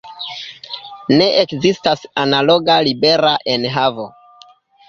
[1.19, 4.09] Ne ekzistas analoga libera enhavo.